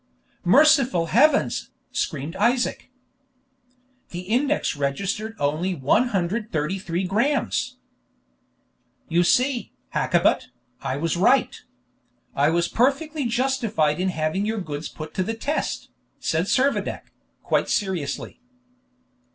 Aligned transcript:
"Merciful 0.45 1.05
heavens!" 1.13 1.69
screamed 1.91 2.35
Isaac. 2.37 2.89
The 4.09 4.21
index 4.21 4.75
registered 4.75 5.35
only 5.39 5.75
133 5.75 7.03
grammes! 7.03 7.77
"You 9.09 9.23
see, 9.23 9.73
Hakkabut, 9.93 10.47
I 10.81 10.97
was 10.97 11.17
right. 11.17 11.55
I 12.35 12.49
was 12.49 12.67
perfectly 12.67 13.27
justified 13.27 13.99
in 13.99 14.09
having 14.09 14.43
your 14.43 14.59
goods 14.59 14.89
put 14.89 15.13
to 15.13 15.21
the 15.21 15.35
test," 15.35 15.91
said 16.19 16.45
Servadac, 16.45 17.11
quite 17.43 17.69
seriously. 17.69 18.41